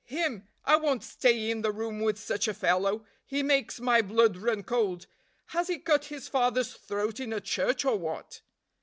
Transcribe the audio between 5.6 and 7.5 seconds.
he cut his father's throat in a